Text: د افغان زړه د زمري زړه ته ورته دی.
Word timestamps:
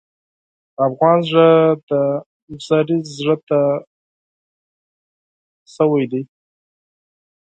د 0.75 0.77
افغان 0.87 1.17
زړه 1.29 1.49
د 1.89 1.91
زمري 2.65 2.97
زړه 3.17 3.35
ته 3.47 3.59
ورته 5.91 6.05
دی. 6.11 6.21